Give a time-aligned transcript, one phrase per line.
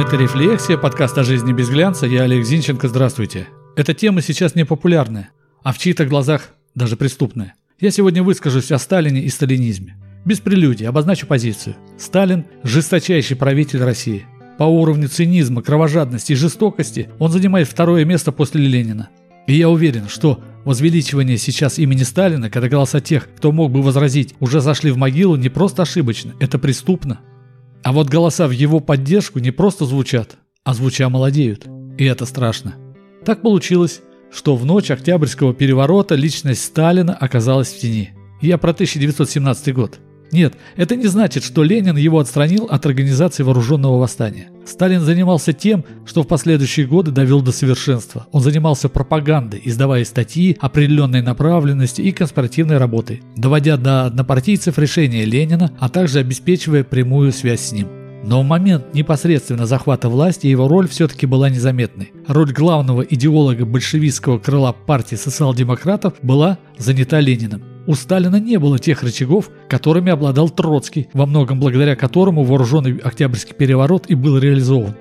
[0.00, 2.06] Это «Рефлексия», подкаст о жизни без глянца.
[2.06, 3.48] Я Олег Зинченко, здравствуйте.
[3.76, 5.28] Эта тема сейчас не популярная,
[5.62, 7.54] а в чьих-то глазах даже преступная.
[7.78, 9.96] Я сегодня выскажусь о Сталине и сталинизме.
[10.24, 11.76] Без прелюдий обозначу позицию.
[11.98, 14.24] Сталин– жесточайший правитель России.
[14.58, 19.10] По уровню цинизма, кровожадности и жестокости он занимает второе место после Ленина.
[19.46, 24.34] И я уверен, что возвеличивание сейчас имени Сталина, когда голоса тех, кто мог бы возразить,
[24.40, 27.20] уже зашли в могилу, не просто ошибочно, это преступно.
[27.82, 31.66] А вот голоса в его поддержку не просто звучат, а звуча молодеют.
[31.98, 32.74] И это страшно.
[33.24, 38.10] Так получилось, что в ночь Октябрьского переворота личность Сталина оказалась в тени.
[38.40, 39.98] Я про 1917 год.
[40.32, 44.48] Нет, это не значит, что Ленин его отстранил от организации вооруженного восстания.
[44.64, 48.26] Сталин занимался тем, что в последующие годы довел до совершенства.
[48.30, 55.72] Он занимался пропагандой, издавая статьи определенной направленности и конспиративной работой, доводя до однопартийцев решения Ленина,
[55.80, 57.88] а также обеспечивая прямую связь с ним.
[58.22, 62.12] Но в момент непосредственно захвата власти его роль все-таки была незаметной.
[62.28, 67.69] Роль главного идеолога большевистского крыла партии социал-демократов была занята Лениным.
[67.86, 73.54] У Сталина не было тех рычагов, которыми обладал Троцкий, во многом благодаря которому вооруженный Октябрьский
[73.54, 74.94] переворот и был реализован.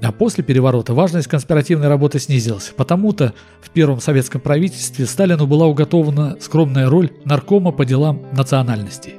[0.00, 6.36] А после переворота важность конспиративной работы снизилась, потому-то в первом советском правительстве Сталину была уготована
[6.40, 9.14] скромная роль наркома по делам национальностей.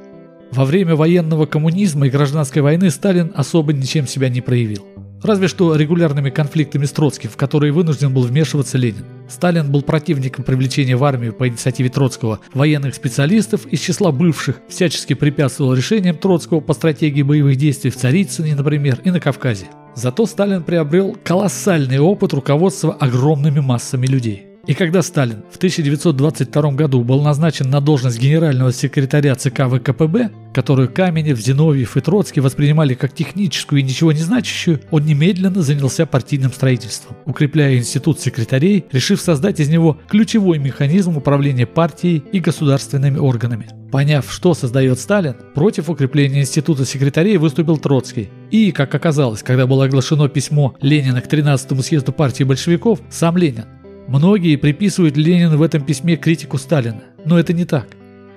[0.52, 4.86] Во время военного коммунизма и гражданской войны Сталин особо ничем себя не проявил.
[5.22, 9.06] Разве что регулярными конфликтами с Троцким, в которые вынужден был вмешиваться Ленин.
[9.30, 15.14] Сталин был противником привлечения в армию по инициативе Троцкого военных специалистов из числа бывших, всячески
[15.14, 19.68] препятствовал решениям Троцкого по стратегии боевых действий в Царицыне, например, и на Кавказе.
[19.96, 24.49] Зато Сталин приобрел колоссальный опыт руководства огромными массами людей.
[24.70, 30.94] И когда Сталин в 1922 году был назначен на должность генерального секретаря ЦК ВКПБ, которую
[30.94, 36.54] Каменев, Зиновьев и Троцкий воспринимали как техническую и ничего не значащую, он немедленно занялся партийным
[36.54, 43.70] строительством, укрепляя институт секретарей, решив создать из него ключевой механизм управления партией и государственными органами.
[43.92, 48.30] Поняв, что создает Сталин, против укрепления института секретарей выступил Троцкий.
[48.52, 53.66] И, как оказалось, когда было оглашено письмо Ленина к 13-му съезду партии большевиков, сам Ленин
[54.10, 57.90] Многие приписывают Ленину в этом письме критику Сталина, но это не так.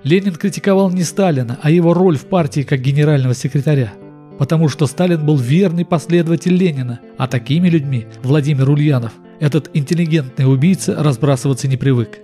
[0.04, 3.94] Ленин критиковал не Сталина, а его роль в партии как генерального секретаря.
[4.38, 11.02] Потому что Сталин был верный последователь Ленина, а такими людьми Владимир Ульянов, этот интеллигентный убийца,
[11.02, 12.18] разбрасываться не привык.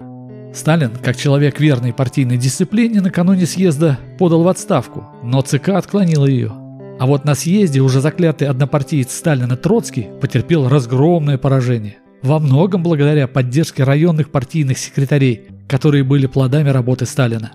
[0.53, 6.53] Сталин, как человек верной партийной дисциплине, накануне съезда подал в отставку, но ЦК отклонил ее.
[7.01, 11.97] А вот на съезде уже заклятый однопартиец Сталина Троцкий потерпел разгромное поражение.
[12.23, 17.53] Во многом благодаря поддержке районных партийных секретарей, которые были плодами работы Сталина.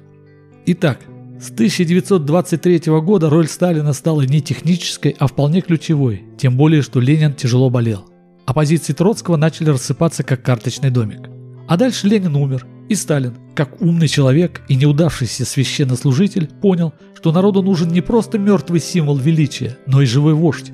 [0.65, 0.99] Итак,
[1.41, 7.33] с 1923 года роль Сталина стала не технической, а вполне ключевой, тем более, что Ленин
[7.33, 8.05] тяжело болел.
[8.45, 11.29] А позиции Троцкого начали рассыпаться как карточный домик.
[11.67, 17.61] А дальше Ленин умер, и Сталин, как умный человек и неудавшийся священнослужитель, понял, что народу
[17.61, 20.71] нужен не просто мертвый символ величия, но и живой вождь.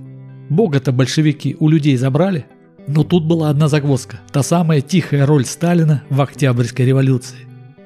[0.50, 2.46] Бога-то большевики у людей забрали,
[2.90, 4.20] но тут была одна загвоздка.
[4.32, 7.38] Та самая тихая роль Сталина в Октябрьской революции.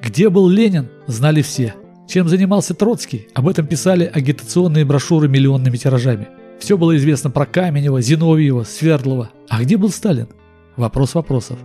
[0.02, 1.74] Где был Ленин, знали все.
[2.08, 6.28] Чем занимался Троцкий, об этом писали агитационные брошюры миллионными тиражами.
[6.58, 9.30] Все было известно про Каменева, Зиновьева, Свердлова.
[9.48, 10.28] А где был Сталин?
[10.76, 11.58] Вопрос вопросов.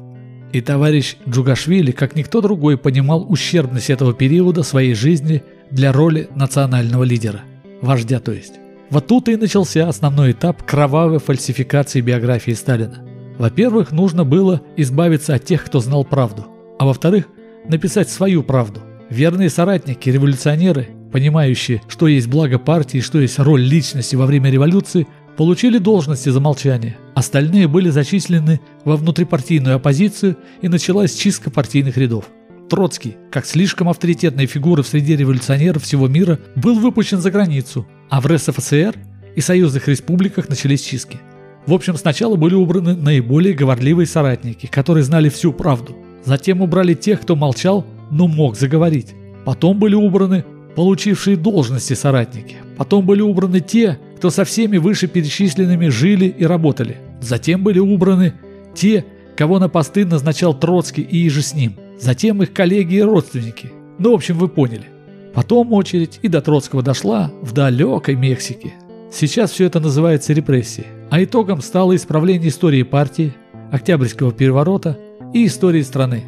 [0.52, 7.04] И товарищ Джугашвили, как никто другой, понимал ущербность этого периода своей жизни для роли национального
[7.04, 7.42] лидера.
[7.82, 8.54] Вождя, то есть.
[8.90, 13.09] Вот тут и начался основной этап кровавой фальсификации биографии Сталина.
[13.40, 16.46] Во-первых, нужно было избавиться от тех, кто знал правду.
[16.78, 17.30] А во-вторых,
[17.68, 18.82] написать свою правду.
[19.10, 25.08] Верные соратники, революционеры, понимающие, что есть благо партии, что есть роль личности во время революции,
[25.38, 26.98] получили должности за молчание.
[27.16, 32.26] Остальные были зачислены во внутрипартийную оппозицию и началась чистка партийных рядов.
[32.70, 38.20] Троцкий, как слишком авторитетная фигура в среде революционеров всего мира, был выпущен за границу, а
[38.20, 38.96] в РСФСР
[39.36, 41.22] и союзных республиках начались чистки.
[41.66, 45.96] В общем, сначала были убраны наиболее говорливые соратники, которые знали всю правду.
[46.26, 49.14] Затем убрали тех, кто молчал, но мог заговорить.
[49.46, 50.44] Потом были убраны
[50.76, 52.58] получившие должности соратники.
[52.78, 56.98] Потом были убраны те, кто со всеми вышеперечисленными жили и работали.
[57.22, 58.34] Затем были убраны
[58.74, 61.76] те, кого на посты назначал Троцкий и иже с ним.
[62.00, 63.72] Затем их коллеги и родственники.
[63.98, 64.86] Ну, в общем, вы поняли.
[65.34, 68.74] Потом очередь и до Троцкого дошла в далекой Мексике.
[69.12, 70.88] Сейчас все это называется репрессией.
[71.12, 73.34] А итогом стало исправление истории партии,
[73.72, 75.00] Октябрьского переворота
[75.34, 76.24] и истории страны.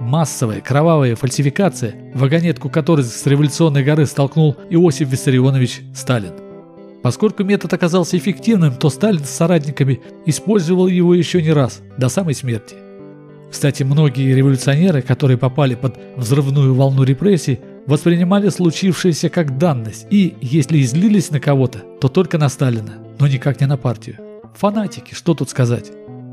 [0.00, 6.32] Массовая кровавая фальсификация, вагонетку которой с революционной горы столкнул Иосиф Виссарионович Сталин.
[7.04, 12.34] Поскольку метод оказался эффективным, то Сталин с соратниками использовал его еще не раз, до самой
[12.34, 12.74] смерти.
[13.48, 20.82] Кстати, многие революционеры, которые попали под взрывную волну репрессий, воспринимали случившееся как данность и, если
[20.82, 24.18] излились на кого-то, то только на Сталина, но никак не на партию.
[24.54, 25.92] Фанатики, что тут сказать.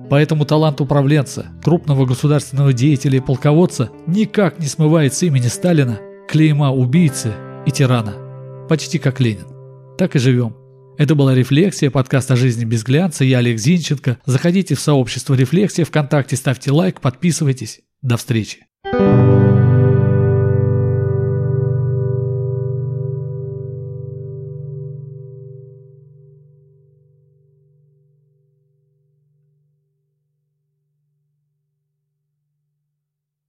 [0.10, 6.00] Поэтому талант управленца, крупного государственного деятеля и полководца никак не смывает с имени Сталина
[6.30, 7.34] клейма убийцы
[7.66, 8.16] и тирана.
[8.68, 9.46] Почти как Ленин.
[9.98, 10.56] Так и живем.
[10.98, 13.24] Это была «Рефлексия», подкаст о жизни без глянца.
[13.24, 14.18] Я Олег Зинченко.
[14.26, 17.82] Заходите в сообщество «Рефлексия» ВКонтакте, ставьте лайк, подписывайтесь.
[18.02, 18.66] До встречи.
[18.86, 19.53] thank you